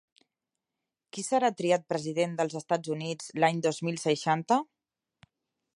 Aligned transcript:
Qui 1.17 1.23
serà 1.27 1.51
triat 1.59 1.85
president 1.93 2.33
dels 2.41 2.57
Estats 2.61 2.93
Units 2.95 3.29
l'any 3.45 3.61
dos 3.69 3.83
mil 3.89 4.01
seixanta? 4.07 4.61